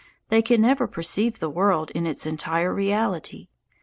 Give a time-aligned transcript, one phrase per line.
[0.29, 3.49] They can never perceive the world in its entire reality.